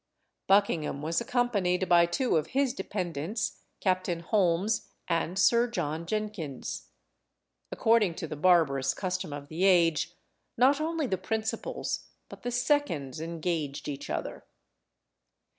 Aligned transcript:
Buckingham 0.47 1.03
was 1.03 1.21
accompanied 1.21 1.87
by 1.87 2.07
two 2.07 2.35
of 2.35 2.47
his 2.57 2.73
dependents, 2.73 3.59
Captain 3.79 4.21
Holmes 4.21 4.87
and 5.07 5.37
Sir 5.37 5.67
John 5.67 6.07
Jenkins. 6.07 6.87
According 7.71 8.15
to 8.15 8.25
the 8.27 8.35
barbarous 8.35 8.95
custom 8.95 9.31
of 9.31 9.47
the 9.47 9.63
age, 9.63 10.15
not 10.57 10.81
only 10.81 11.05
the 11.05 11.19
principals, 11.19 12.07
but 12.29 12.41
the 12.41 12.49
seconds 12.49 13.21
engaged 13.21 13.87
each 13.87 14.09
other. 14.09 14.43